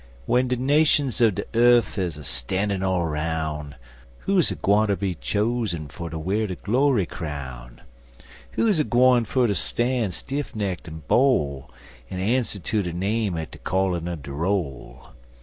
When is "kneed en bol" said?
10.55-11.69